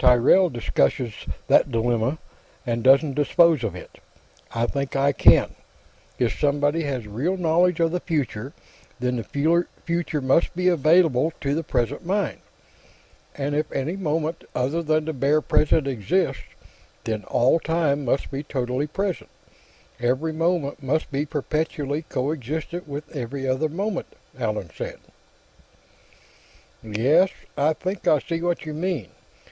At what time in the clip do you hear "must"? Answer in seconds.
10.20-10.56, 18.04-18.32, 20.82-21.08